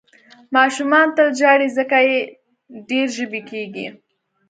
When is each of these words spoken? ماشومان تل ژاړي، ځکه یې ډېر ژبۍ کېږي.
ماشومان 0.55 1.07
تل 1.15 1.29
ژاړي، 1.39 1.67
ځکه 1.77 1.97
یې 2.07 2.17
ډېر 2.89 3.07
ژبۍ 3.17 3.41
کېږي. 3.51 3.87